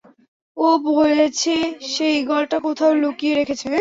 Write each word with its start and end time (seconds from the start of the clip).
ও 0.57 0.67
বলছে 0.87 1.53
সে 1.91 2.05
ঈগলটা 2.19 2.57
কোথাও 2.65 2.91
লুকিয়ে 3.01 3.33
রেখেছে। 3.39 3.67